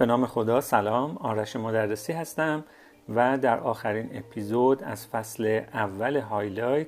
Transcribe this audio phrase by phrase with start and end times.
[0.00, 1.16] به نام خدا سلام.
[1.16, 2.64] آرش مدرسی هستم
[3.08, 6.86] و در آخرین اپیزود از فصل اول هایلایت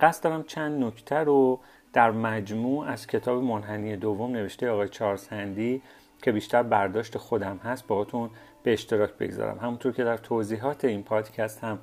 [0.00, 1.60] قصد دارم چند نکته رو
[1.92, 5.82] در مجموع از کتاب منحنی دوم نوشته آقای چارلز هندی
[6.22, 8.30] که بیشتر برداشت خودم هست باهاتون
[8.62, 9.58] به اشتراک بگذارم.
[9.58, 11.78] همونطور که در توضیحات این پادکست هم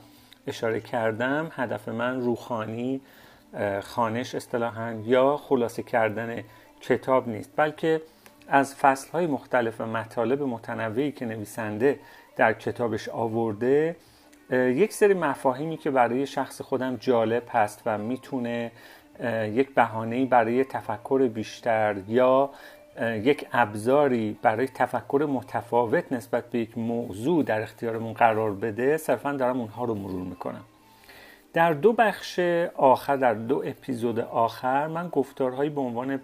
[0.47, 3.01] اشاره کردم هدف من روخوانی
[3.81, 6.43] خوانش اصطلاحا یا خلاصه کردن
[6.81, 8.01] کتاب نیست بلکه
[8.47, 11.99] از فصلهای مختلف مطالب متنوعی که نویسنده
[12.35, 13.95] در کتابش آورده
[14.51, 18.71] یک سری مفاهیمی که برای شخص خودم جالب هست و می‌تونه
[19.53, 22.49] یک بهانه‌ای برای تفکر بیشتر یا
[23.01, 29.59] یک ابزاری برای تفکر متفاوت نسبت به یک موضوع در اختیارمون قرار بده صرفا دارم
[29.59, 30.63] اونها رو مرور می‌کنم.
[31.53, 32.39] در دو بخش
[32.75, 36.20] آخر در دو اپیزود آخر من گفتارهایی به عنوان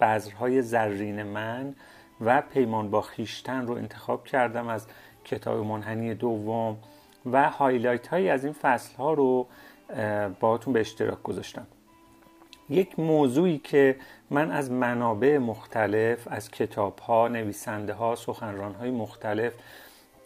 [0.00, 1.74] بذرهای زرین من
[2.20, 4.86] و پیمان با خیشتن رو انتخاب کردم از
[5.24, 6.76] کتاب منحنی دوم
[7.32, 9.46] و هایلایت هایی از این فصل ها رو
[10.40, 11.66] باهاتون به اشتراک گذاشتم.
[12.70, 13.96] یک موضوعی که
[14.30, 19.52] من از منابع مختلف از کتاب ها نویسنده ها سخنران های مختلف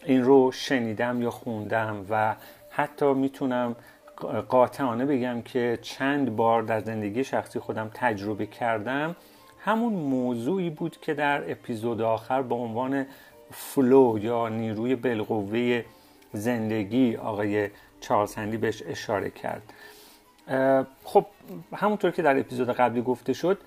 [0.05, 2.35] این رو شنیدم یا خوندم و
[2.69, 3.75] حتی می‌تونم
[4.49, 9.15] قاطعانه بگم که چند بار در زندگی شخصی خودم تجربه کردم.
[9.59, 13.05] همون موضوعی بود که در اپیزود آخر با عنوان
[13.51, 15.83] فلو یا نیروی بالقوه
[16.33, 17.69] زندگی آقای
[18.01, 19.73] چارلز هندی بهش اشاره کرد.
[21.03, 21.25] خب
[21.75, 23.57] همونطور که در اپیزود قبلی گفته شد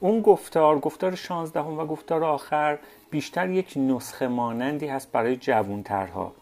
[0.00, 2.78] اون گفتار گفتار 16 و گفتار آخر
[3.10, 6.32] بیشتر یک نسخه مانندی هست برای جوونترها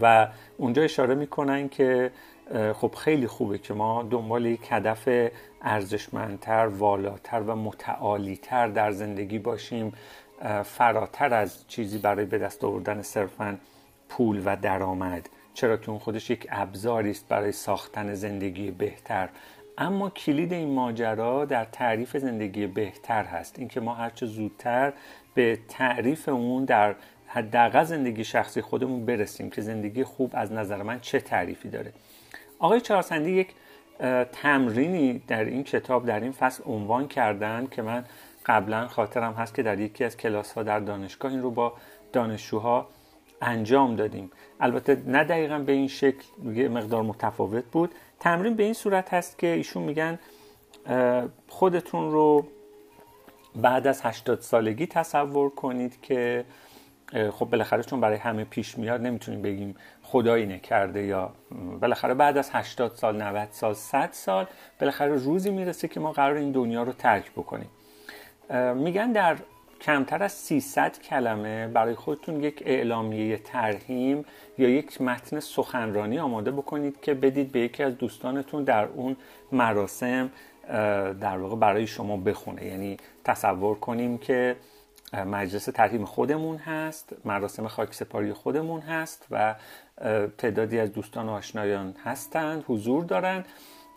[0.00, 2.10] و اونجا اشاره می‌کنن که
[2.74, 5.08] خب خیلی خوبه که ما دنبال یک هدف
[5.62, 9.92] ارزشمندتر والاتر و متعالیتر در زندگی باشیم.
[10.64, 13.58] فراتر از چیزی برای به دست آوردن صرفا
[14.08, 15.28] پول و درآمد.
[15.54, 19.28] چرا که اون خودش یک ابزاری است برای ساختن زندگی بهتر.
[19.78, 23.58] اما کلید این ماجرا در تعریف زندگی بهتر هست.
[23.58, 24.92] اینکه ما هرچه زودتر
[25.34, 26.94] به تعریف اون در
[27.34, 31.92] حداقل زندگی شخصی خودمون برسیم که زندگی خوب از نظر من چه تعریفی داره.
[32.58, 33.48] آقای چارسندی یک
[34.32, 38.04] تمرینی در این کتاب در این فصل عنوان کردن که من
[38.46, 41.72] قبلا خاطرم هست که در یکی از کلاس ها در دانشگاه این رو با
[42.12, 42.88] دانشجوها
[43.42, 44.30] انجام دادیم.
[44.60, 47.94] البته نه دقیقا به این شکل یه مقدار متفاوت بود.
[48.20, 50.18] تمرین به این صورت هست که ایشون میگن
[51.48, 52.46] خودتون رو
[53.56, 56.44] بعد از 80 سالگی تصور کنید که
[57.12, 61.32] خب بالاخره چون برای همه پیش میاد نمی‌تونیم بگیم خدایی نکرده یا
[61.80, 64.46] بالاخره بعد از 80 سال 90 سال 100 سال
[64.80, 67.68] بالاخره روزی می‌رسه که ما قرار این دنیا رو ترک بکنیم.
[68.74, 69.36] میگن در
[69.80, 74.24] کمتر از 300 کلمه برای خودتون یک اعلامیه ترهیم
[74.58, 79.16] یا یک متن سخنرانی آماده بکنید که بدید به یکی از دوستانتون در اون
[79.52, 80.30] مراسم
[81.20, 82.64] در واقع برای شما بخونه.
[82.64, 84.56] یعنی تصور کنیم که
[85.14, 89.54] مجلس ترهیم خودمون هست مراسم خاکسپاری خودمون هست و
[90.38, 93.44] تعدادی از دوستان و آشنایان هستند حضور دارن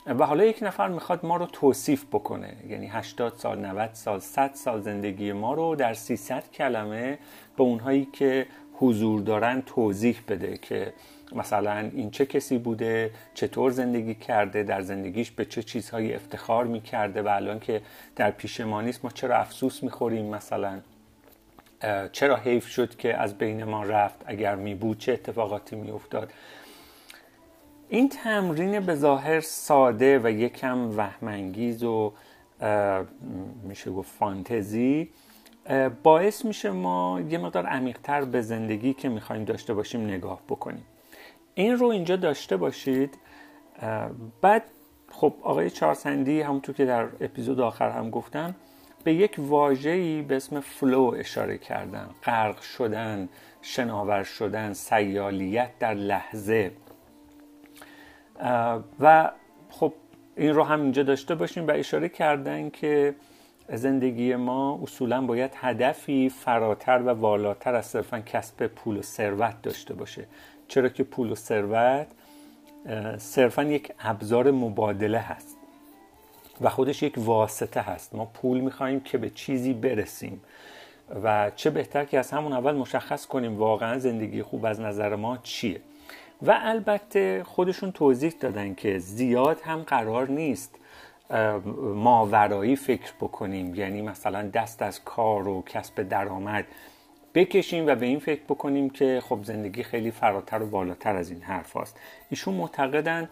[0.07, 2.55] و حالا یک نفر می‌خواد ما رو توصیف بکنه.
[2.67, 7.19] یعنی 80 سال 90 سال 100 سال زندگی ما رو در 300 کلمه
[7.57, 10.93] به اونهایی که حضور دارن توضیح بده که
[11.35, 17.21] مثلا این چه کسی بوده چطور زندگی کرده در زندگیش به چه چیزهایی افتخار می‌کرده
[17.21, 17.81] و الان که
[18.15, 20.79] در پیشمانی ما چرا افسوس می‌خوریم مثلا؟
[22.11, 26.33] چرا حیف شد که از بین ما رفت؟ اگر می بود چه اتفاقاتی می افتاد؟
[27.89, 32.13] این تمرین به ظاهر ساده و یکم وهمانگیز و
[33.63, 35.09] میشه گفت فانتزی
[36.03, 40.85] باعث میشه ما یه مقدار عمیقتر به زندگی که می‌خوایم داشته باشیم نگاه بکنیم.
[41.55, 43.17] این رو اینجا داشته باشید.
[44.41, 44.63] بعد
[45.11, 48.55] خب آقای چارسندی همونطور که در اپیزود آخر هم گفتم
[49.07, 52.09] به یک واژه‌ای به اسم فلو اشاره کردن.
[52.23, 53.29] غرق شدن
[53.61, 56.71] شناور شدن سیالیت در لحظه.
[58.99, 59.31] و
[59.69, 59.93] خب
[60.35, 63.15] این رو هم اینجا داشته باشیم و اشاره کردن که
[63.73, 69.93] زندگی ما اصولا باید هدفی فراتر و والاتر از صرفا کسب پول و ثروت داشته
[69.93, 70.25] باشه.
[70.67, 72.07] چرا که پول و ثروت
[73.17, 75.56] صرفا یک ابزار مبادله هست.
[76.61, 78.15] و خودش یک واسطه هست.
[78.15, 80.41] ما پول می‌خواهیم که به چیزی برسیم
[81.23, 85.37] و چه بهتر که از همون اول مشخص کنیم واقعا زندگی خوب از نظر ما
[85.37, 85.81] چیه.
[86.41, 90.75] و البته خودشون توضیح دادن که زیاد هم قرار نیست
[91.95, 93.75] ماورایی فکر بکنیم.
[93.75, 96.65] یعنی مثلا دست از کار و کسب درآمد
[97.33, 101.41] بکشیم و به این فکر بکنیم که خب زندگی خیلی فراتر و بالاتر از این
[101.41, 101.99] حرف هاست.
[102.29, 103.29] ایشون معتقدن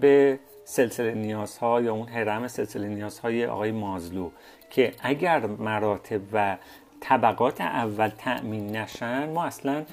[0.00, 0.38] به
[0.68, 4.30] سلسله نیازها یا اون حرم سلسله نیازهای آقای مازلو
[4.70, 6.56] که اگر مراتب و
[7.00, 9.84] طبقات اول تأمین نشن ما اصلا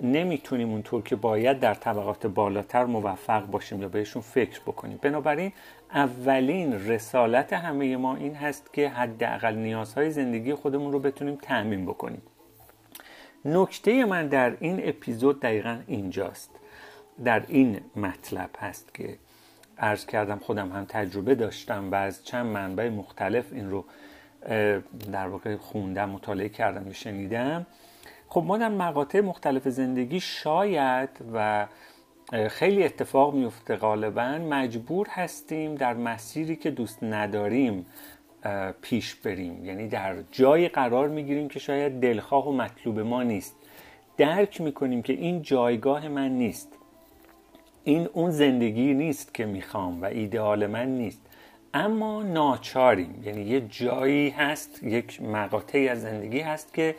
[0.00, 4.98] نمی‌تونیم اونطور که باید در طبقات بالاتر موفق باشیم یا بهشون فکر بکنیم.
[5.02, 5.52] بنابراین
[5.94, 12.22] اولین رسالت همه ما این هست که حداقل نیازهای زندگی خودمون رو بتونیم تأمین بکنیم.
[13.44, 16.50] نکته من در این اپیزود دقیقا اینجاست.
[17.24, 19.18] در این مطلب هست که
[19.78, 23.84] عرض کردم خودم هم تجربه داشتم و از چند منبع مختلف این رو
[25.12, 27.66] در واقع خوندم مطالعه کردم و شنیدم.
[28.28, 31.66] خب ما در مقاطع مختلف زندگی شاید و
[32.48, 37.86] خیلی اتفاق میفته غالبا مجبور هستیم در مسیری که دوست نداریم
[38.82, 39.64] پیش بریم.
[39.64, 43.56] یعنی در جای قرار می‌گیریم که شاید دلخواه و مطلوب ما نیست.
[44.16, 46.77] درک می‌کنیم که این جایگاه من نیست.
[47.88, 51.20] این اون زندگی نیست که می‌خوام و ایدئال من نیست.
[51.74, 53.22] اما ناچاریم.
[53.24, 56.94] یعنی یه جایی هست یک مقاطعی از زندگی هست که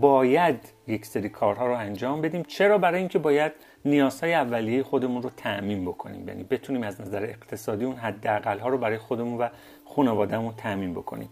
[0.00, 2.42] باید یک سری کارها رو انجام بدیم.
[2.42, 3.52] چرا؟ برای اینکه باید
[3.84, 6.28] نیازهای اولیه خودمون رو تعمین بکنیم.
[6.28, 9.48] یعنی بتونیم از نظر اقتصادی اون حداقل ها رو برای خودمون و
[9.84, 11.28] خانوادهمون تعمین بکنیم.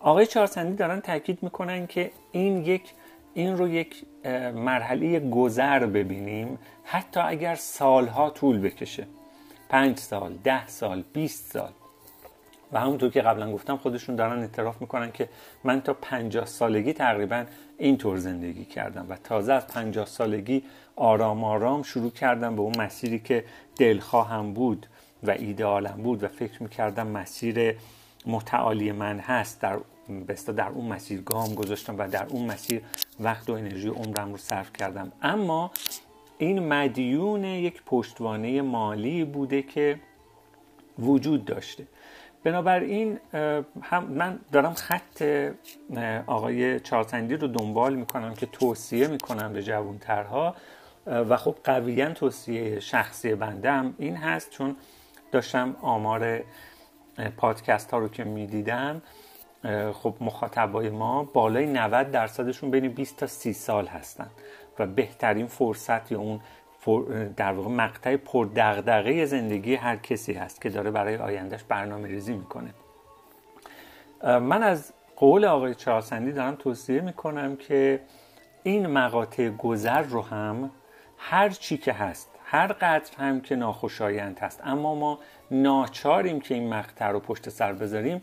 [0.00, 2.82] آقای چهارسندی دارن تاکید می‌کنن که این یک
[3.34, 4.04] این رو یک
[4.54, 6.58] مرحله گذر ببینیم.
[6.84, 9.06] حتی اگر سالها طول بکشه.
[9.68, 11.70] پنج سال ده سال 20 سال.
[12.72, 15.28] و همونطور که قبلا گفتم خودشون دارن اعتراف می‌کنن که
[15.64, 17.44] من تا پنجاه سالگی تقریبا
[17.78, 19.06] اینطور زندگی کردم.
[19.08, 20.62] و تازه از پنجاه سالگی
[20.96, 23.44] آرام آرام شروع کردم به اون مسیری که
[23.76, 24.86] دلخواهم بود
[25.22, 27.76] و ایدئالم بود و فکر می‌کردم مسیر
[28.26, 29.60] متعالی من هست.
[29.60, 29.78] در
[30.28, 32.82] بستا در اون مسیر گام گذاشتم و در اون مسیر
[33.20, 35.12] وقت و انرژی عمرم رو صرف کردم.
[35.22, 35.70] اما
[36.38, 40.00] این مدیون یک پشتوانه مالی بوده که
[40.98, 41.86] وجود داشته.
[42.44, 43.18] بنابراین
[43.82, 45.22] هم من دارم خط
[46.26, 50.54] آقای چارتندی رو دنبال می‌کنم که توصیه می‌کنم به جوانترها.
[51.06, 54.76] و خب قویا توصیه شخصی بنده هم این هست چون
[55.32, 56.44] داشتم آمار
[57.36, 59.02] پادکست ها رو که می‌دیدم
[59.92, 64.30] خب مخاطبای ما بالای 90 درصدشون بین 20 تا 30 سال هستن
[64.78, 66.40] و بهترین فرصت یا اون
[67.36, 72.74] در واقع مقطع پردغدغه زندگی هر کسی هست که داره برای آیندهش برنامه ریزی می‌کنه
[74.22, 78.00] من از قول آقای چهارسندی دارم توصیه می‌کنم که
[78.62, 80.70] این مقاطع گذر رو هم
[81.18, 85.18] هر چی که هست هر قدر هم که ناخوشایند هست اما ما
[85.50, 88.22] ناچاریم که این مقطع رو پشت سر بذاریم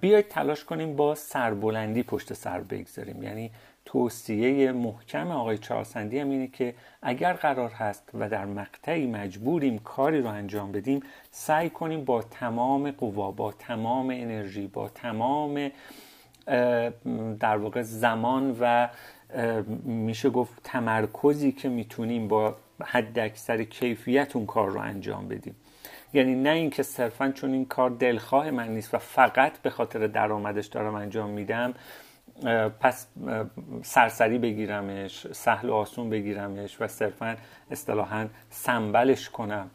[0.00, 3.22] بیاید تلاش کنیم با سربلندی پشت سر بگذاریم.
[3.22, 3.50] یعنی
[3.84, 10.20] توصیه محکم آقای چهارسندی هم اینه که اگر قرار هست و در مقطعی مجبوریم کاری
[10.20, 15.70] رو انجام بدیم سعی کنیم با تمام قوا با تمام انرژی با تمام
[17.40, 18.88] در واقع زمان و
[19.84, 25.56] میشه گفت تمرکزی که می‌تونیم با حد اکثر کیفیت اون کار رو انجام بدیم.
[26.12, 30.66] یعنی نه اینکه صرفا چون این کار دلخواه من نیست و فقط به خاطر درآمدش
[30.66, 31.74] دارم انجام میدم
[32.80, 33.06] پس
[33.82, 37.36] سرسری بگیرمش سهل و آسون بگیرمش و صرفا
[37.70, 39.70] اصطلاحا سنبلش کنم.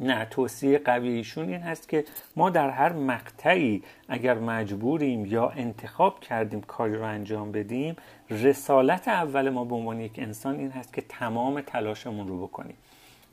[0.00, 2.04] نه توصیه قوی ایشون این هست که
[2.36, 7.96] ما در هر مقطعی اگر مجبوریم یا انتخاب کردیم کاری رو انجام بدیم
[8.30, 12.76] رسالت اول ما به عنوان یک انسان این هست که تمام تلاشمون رو بکنیم.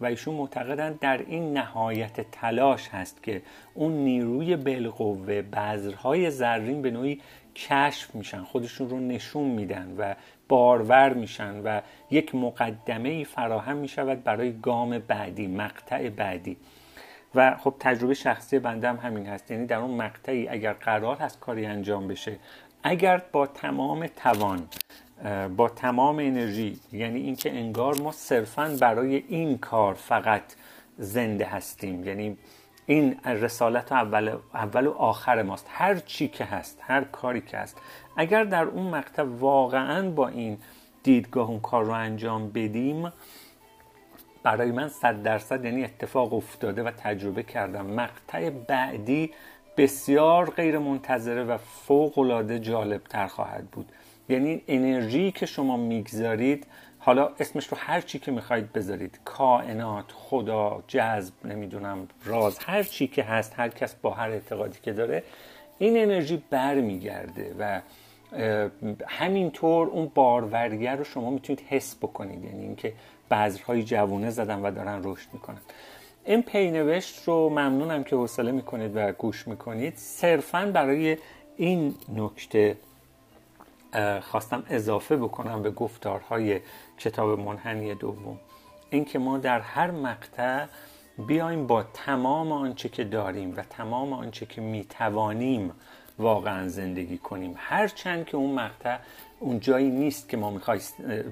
[0.01, 3.41] و ایشون معتقدند در این نهایت تلاش هست که
[3.73, 7.21] اون نیروی بالقوه بذرهای زرین به نوعی
[7.55, 10.15] کشف میشن خودشون رو نشون میدن و
[10.49, 11.81] بارور میشن و
[12.11, 16.57] یک مقدمه ای فراهم می‌شود برای گام بعدی مقطع بعدی.
[17.35, 21.39] و خب تجربه شخصی بنده هم همین هست یعنی در اون مقطعی اگر قرار هست
[21.39, 22.37] کاری انجام بشه
[22.83, 24.67] اگر با تمام توان
[25.57, 26.79] با تمام انرژی.
[26.91, 30.43] یعنی اینکه انگار ما صرفا برای این کار فقط
[30.97, 32.03] زنده هستیم.
[32.03, 32.37] یعنی
[32.85, 35.67] این رسالت اول, اول و آخر ماست.
[35.69, 37.77] هر چی که هست هر کاری که هست.
[38.17, 40.57] اگر در اون مقطع واقعا با این
[41.03, 43.11] دیدگاه اون کار رو انجام بدیم
[44.43, 47.85] برای من صد درصد یعنی اتفاق افتاده و تجربه کردم.
[47.85, 49.31] مقطع بعدی
[49.77, 53.85] بسیار غیر منتظره و فوق العاده جالب تر خواهد بود.
[54.29, 56.67] یعنی انرژی که شما می‌گذارید
[56.99, 59.19] حالا اسمش رو هر چی که می‌خواید بذارید.
[59.25, 64.93] کائنات خدا جذب نمی‌دونم راز هر چی که هست هر کس با هر اعتقادی که
[64.93, 65.23] داره
[65.79, 67.81] این انرژی برمیگرده و
[69.07, 72.43] همینطور اون باروریه رو شما می‌تونید حس بکنید.
[72.43, 72.93] یعنی اینکه
[73.31, 75.61] بذرهای جوونه زدن و دارن رشد می‌کنن.
[76.25, 79.93] این پینوشت رو ممنونم که حوصله می‌کنید و گوش می‌کنید.
[79.95, 81.17] صرفا برای
[81.57, 82.77] این نکته
[84.21, 86.59] خواستم اضافه بکنم به گفتارهای
[86.97, 88.39] کتاب منحنی دوم.
[88.89, 90.65] اینکه ما در هر مقطع
[91.17, 95.71] بیایم با تمام آنچه که داریم و تمام آنچه که می‌توانیم
[96.19, 97.53] واقعا زندگی کنیم.
[97.57, 98.97] هرچند که اون مقطع
[99.39, 100.59] اون جایی نیست که ما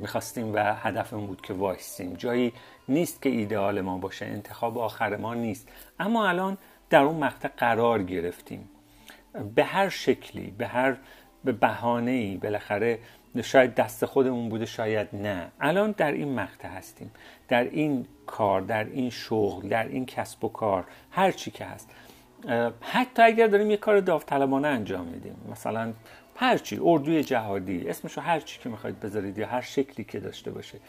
[0.02, 2.14] می‌خواستیم و هدفمون بود که وایستیم.
[2.14, 2.54] جایی
[2.88, 5.70] نیست که ایدئال ما باشه انتخاب آخر ما نیست.
[6.00, 6.58] اما الان
[6.90, 8.70] در اون مقطع قرار گرفتیم.
[9.56, 10.98] به هر شکلی به هر
[11.44, 13.00] به بهانه ای بالاخره
[13.44, 15.52] شاید دست خودمون بوده شاید نه.
[15.60, 17.12] الان در این مقطع هستیم.
[17.48, 21.90] در این کار در این شغل در این کسب و کار هر چی که هست.
[22.82, 25.36] حتی اگر داریم یه کار داوطلبانه انجام میدیم.
[25.52, 25.94] مثلا
[26.36, 30.52] هر چی اردوی جهادی اسمشو هر چی که می‌خواید بذارید یا هر شکلی که داشته
[30.52, 30.80] باشه.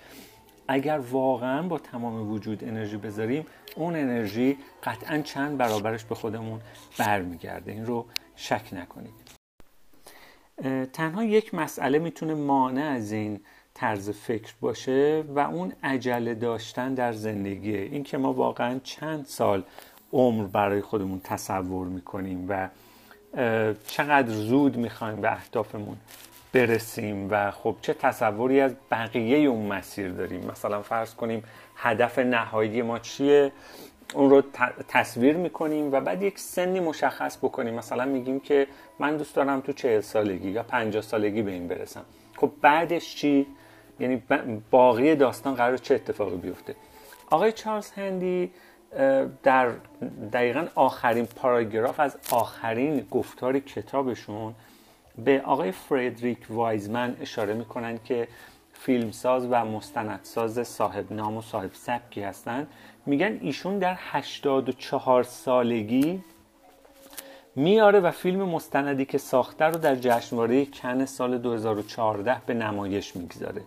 [0.68, 6.60] اگر واقعا با تمام وجود انرژی بذاریم اون انرژی قطعا چند برابرش به خودمون
[6.98, 7.72] برمیگرده.
[7.72, 9.19] این رو شک نکنید.
[10.92, 13.40] تنها یک مسئله می‌تونه مانع از این
[13.74, 17.80] طرز فکر باشه و اون عجله داشتن در زندگیه.
[17.80, 19.62] این که ما واقعا چند سال
[20.12, 22.68] عمر برای خودمون تصور می‌کنیم و
[23.86, 25.96] چقدر زود می‌خوایم به اهدافمون
[26.52, 30.50] برسیم و خب چه تصوری از بقیه اون مسیر داریم.
[30.50, 31.44] مثلا فرض کنیم
[31.76, 33.52] هدف نهایی ما چیه؟
[34.14, 34.42] اون رو
[34.88, 37.74] تصویر می‌کنیم و بعد یک سنی مشخص بکنیم.
[37.74, 38.66] مثلا میگیم که
[38.98, 42.04] من دوست دارم تو چهل سالگی یا پنجاه سالگی به این برسم.
[42.36, 43.46] خب بعدش چی؟
[44.00, 44.22] یعنی
[44.70, 46.74] باقی داستان قرار چه اتفاقی بیفته؟
[47.30, 48.50] آقای چارلز هندی
[49.42, 49.70] در
[50.32, 54.54] دقیقا آخرین پاراگراف از آخرین گفتار کتابشون
[55.24, 58.28] به آقای فردریک وایزمن اشاره می‌کنن که
[58.72, 62.66] فیلمساز و مستندساز صاحب نام و صاحب سبکی هستند
[63.06, 66.24] میگن ایشون در 84 سالگی
[67.56, 73.62] میاره و فیلم مستندی که ساخته رو در جشنواره کن سال 2014 به نمایش می‌گذاره.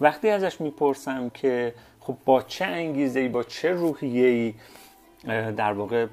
[0.00, 4.54] وقتی ازش می‌پرسم که خب با چه انگیزه ای با چه روحیه ای
[5.52, 6.06] در واقع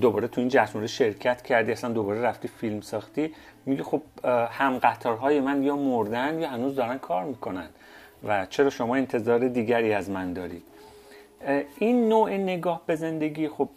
[0.00, 3.34] دوباره تو این جشنواره شرکت کردی اصلا دوباره رفتی فیلم ساختی
[3.66, 4.02] میگه خب
[4.50, 7.68] هم قطارهای من یا مردن یا هنوز دارن کار می‌کنن
[8.24, 10.62] و چرا شما انتظار دیگری از من داری
[11.78, 13.68] این نوع نگاه به زندگی خب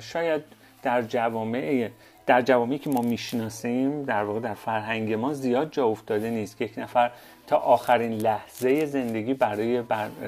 [0.00, 0.42] شاید
[0.82, 1.88] در جوامع
[2.26, 6.56] در جوامعی که ما می‌شناسیم در واقع در فرهنگ ما زیاد جا افتاده نیست.
[6.56, 7.10] که یک نفر
[7.46, 9.82] تا آخرین لحظه زندگی برای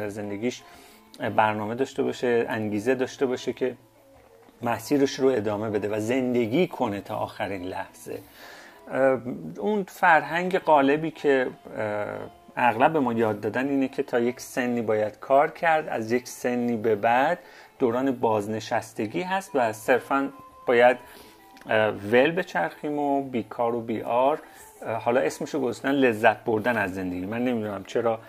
[0.09, 0.63] زندگیش
[1.37, 3.75] برنامه داشته باشه انگیزه داشته باشه که
[4.63, 8.19] مسیرش رو ادامه بده و زندگی کنه تا آخرین لحظه.
[9.59, 11.47] اون فرهنگ قالبی که
[12.57, 16.29] اغلب به ما یاد دادن اینه که تا یک سنی باید کار کرد از یک
[16.29, 17.39] سنی به بعد
[17.79, 20.31] دوران بازنشستگی هست و صرفا
[20.67, 20.97] باید
[22.13, 24.39] ول بچرخیم و بیکار و بیار
[25.01, 27.27] حالا اسمشو گذاشتن لذت بردن از زندگی.
[27.27, 28.21] من نمی‌دونم چرا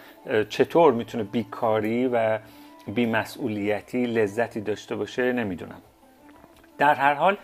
[0.50, 2.40] چطور می‌تونه بیکاری و
[2.88, 5.82] بیمسئولیتی لذتی داشته باشه نمی‌دونم.
[6.78, 7.38] در هر حال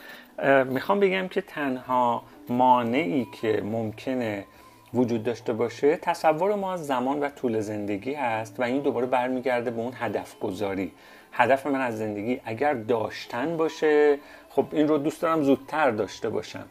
[0.63, 4.45] می‌خوام بگم که تنها مانعی که ممکنه
[4.93, 9.71] وجود داشته باشه تصور ما از زمان و طول زندگی هست و این دوباره برمیگرده
[9.71, 10.91] به اون هدف گذاری
[11.31, 14.17] هدف من از زندگی اگر داشتن باشه
[14.49, 16.65] خب این رو دوست دارم زودتر داشته باشم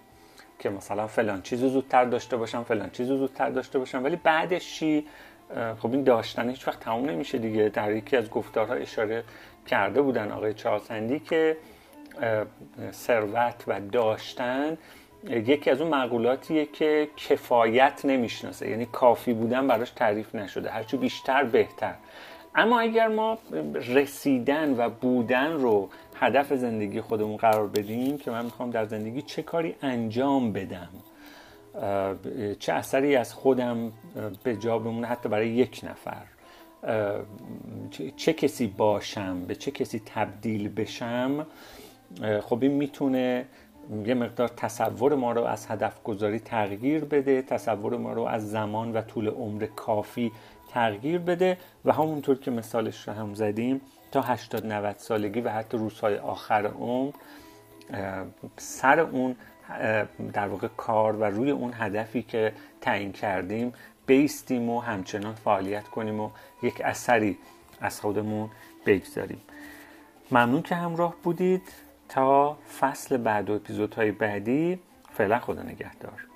[0.59, 4.05] که مثلا فلان چیزو زودتر داشته باشم فلان چیزو زودتر داشته باشم.
[4.05, 5.07] ولی بعدش چی؟
[5.79, 7.69] خب این داشتن هیچ وقت تموم نمیشه دیگه.
[7.69, 9.25] در یکی از گفتارها اشاره
[9.67, 11.57] کرده بودن آقای چارسندی که
[12.93, 14.79] ثروت و داشتن
[15.29, 18.71] یکی از اون معقولاتیه که کفایت نمی‌شناسه.
[18.71, 20.71] یعنی کافی بودن براش تعریف نشده.
[20.71, 21.95] هرچی بیشتر بهتر.
[22.55, 23.39] اما اگر ما
[23.75, 29.43] رسیدن و بودن رو هدف زندگی خودمون قرار بدیم که من می‌خوام در زندگی چه
[29.43, 30.89] کاری انجام بدم
[32.59, 33.93] چه اثری از خودم
[34.45, 36.23] به جا بمونه حتی برای یک نفر
[38.17, 41.47] چه کسی باشم به چه کسی تبدیل بشم
[42.43, 43.45] خب این می‌تونه
[44.07, 48.93] یه مقدار تصور ما رو از هدف گذاری تغییر بده تصور ما رو از زمان
[48.93, 50.33] و طول عمر کافی
[50.69, 53.81] تغییر بده و همونطور که مثالش رو هم زدیم
[54.13, 57.13] تا 80 90 سالگی و حتی روزهای آخر عمر
[58.57, 59.37] سر اون
[60.33, 63.73] در واقع کار و روی اون هدفی که تعیین کردیم
[64.07, 66.31] بیستیم و همچنان فعالیت کنیم و
[66.63, 67.39] یک اثری
[67.81, 68.51] از خودمون
[68.87, 69.41] بگذاریم.
[70.31, 71.63] ممنون که همراه بودید.
[72.11, 74.79] تا فصل بعد و اپیزودهای بعدی
[75.13, 76.30] فعلا خدا نگهدار.